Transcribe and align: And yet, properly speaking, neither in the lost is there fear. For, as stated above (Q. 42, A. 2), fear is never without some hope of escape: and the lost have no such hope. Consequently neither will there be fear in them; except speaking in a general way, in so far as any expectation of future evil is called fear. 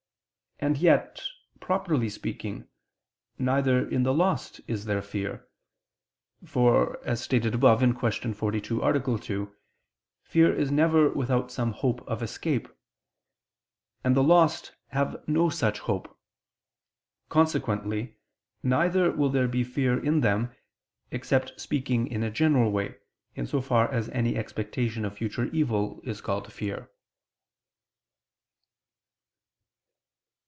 And 0.63 0.77
yet, 0.77 1.23
properly 1.59 2.07
speaking, 2.07 2.67
neither 3.39 3.89
in 3.89 4.03
the 4.03 4.13
lost 4.13 4.61
is 4.67 4.85
there 4.85 5.01
fear. 5.01 5.47
For, 6.45 7.03
as 7.03 7.19
stated 7.19 7.55
above 7.55 7.79
(Q. 7.79 8.33
42, 8.35 8.79
A. 8.83 9.17
2), 9.19 9.55
fear 10.21 10.53
is 10.53 10.69
never 10.69 11.09
without 11.09 11.51
some 11.51 11.71
hope 11.71 12.01
of 12.07 12.21
escape: 12.21 12.67
and 14.03 14.15
the 14.15 14.21
lost 14.21 14.73
have 14.89 15.27
no 15.27 15.49
such 15.49 15.79
hope. 15.79 16.15
Consequently 17.29 18.17
neither 18.61 19.11
will 19.11 19.29
there 19.31 19.47
be 19.47 19.63
fear 19.63 19.97
in 19.97 20.19
them; 20.21 20.53
except 21.09 21.59
speaking 21.59 22.05
in 22.05 22.21
a 22.21 22.29
general 22.29 22.71
way, 22.71 22.97
in 23.33 23.47
so 23.47 23.61
far 23.61 23.91
as 23.91 24.09
any 24.09 24.35
expectation 24.37 25.05
of 25.05 25.17
future 25.17 25.45
evil 25.45 26.01
is 26.03 26.21
called 26.21 26.53
fear. 26.53 26.91